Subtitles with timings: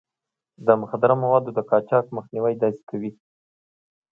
[0.65, 3.11] د مخدره موادو د قاچاق مخنيوی داسې کوي.